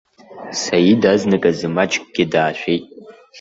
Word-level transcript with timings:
Саид 0.61 1.03
азныказ 1.13 1.59
маҷкгьы 1.75 2.25
даашәеит. 2.31 2.85